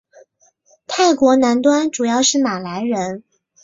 [0.87, 3.23] 泰国南端主要是马来人。